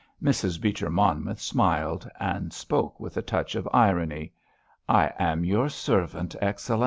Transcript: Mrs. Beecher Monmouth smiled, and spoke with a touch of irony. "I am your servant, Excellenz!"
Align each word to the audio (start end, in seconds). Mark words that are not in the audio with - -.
Mrs. 0.19 0.59
Beecher 0.59 0.89
Monmouth 0.89 1.39
smiled, 1.39 2.09
and 2.19 2.51
spoke 2.51 2.99
with 2.99 3.17
a 3.17 3.21
touch 3.21 3.53
of 3.53 3.69
irony. 3.71 4.33
"I 4.89 5.13
am 5.19 5.45
your 5.45 5.69
servant, 5.69 6.35
Excellenz!" 6.41 6.79